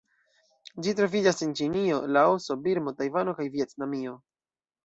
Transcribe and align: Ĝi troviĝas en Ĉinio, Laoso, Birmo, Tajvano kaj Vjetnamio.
Ĝi 0.85 0.93
troviĝas 0.99 1.43
en 1.47 1.51
Ĉinio, 1.59 1.99
Laoso, 2.17 2.59
Birmo, 2.65 2.97
Tajvano 3.03 3.39
kaj 3.41 3.49
Vjetnamio. 3.59 4.19